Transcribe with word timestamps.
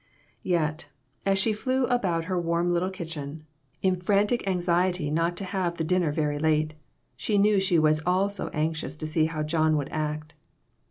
Yet, 0.41 0.89
as 1.27 1.37
she 1.37 1.53
flew 1.53 1.85
about 1.85 2.23
her 2.23 2.41
warm 2.41 2.73
little 2.73 2.89
kitchen, 2.89 3.45
A 3.83 3.87
SMOKY 3.87 3.87
ATMOSPHERE. 3.87 3.89
83 3.89 3.89
in 3.91 4.01
frantic 4.01 4.47
anxiety 4.47 5.11
not 5.11 5.37
to 5.37 5.45
have 5.45 5.77
the 5.77 5.83
dinner 5.83 6.11
very 6.11 6.39
late, 6.39 6.73
she 7.15 7.37
knew 7.37 7.59
she 7.59 7.77
was 7.77 8.01
also 8.03 8.47
anxious 8.49 8.95
to 8.95 9.05
see 9.05 9.25
how 9.25 9.43
John 9.43 9.77
would 9.77 9.89
act. 9.91 10.33